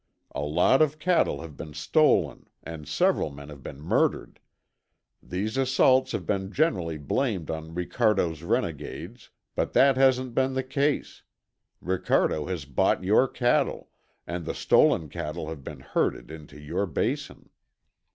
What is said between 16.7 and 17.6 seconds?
basin."